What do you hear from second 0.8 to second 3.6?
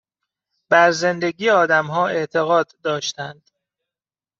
زندگی آدمها اعتقاد داشتند